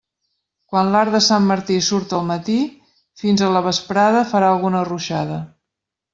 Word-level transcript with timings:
Quan 0.69 0.87
l'arc 0.95 1.11
de 1.15 1.19
Sant 1.25 1.45
Martí 1.49 1.77
surt 1.87 2.15
el 2.19 2.25
matí, 2.31 2.57
fins 3.25 3.45
a 3.45 3.51
la 3.59 3.63
vesprada 3.67 4.25
farà 4.33 4.49
alguna 4.57 4.83
ruixada. 4.91 5.39